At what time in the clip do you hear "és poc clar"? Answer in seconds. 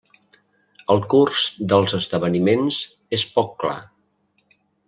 3.19-3.79